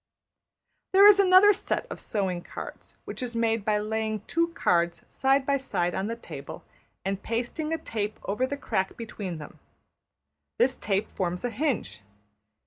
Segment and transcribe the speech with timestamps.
[0.93, 5.45] There is another set of sewing cards which is made by laying two cards side
[5.45, 6.63] by side on the table
[7.05, 9.59] and pasting a tape over the crack between them.
[10.57, 12.01] This tape forms a hinge.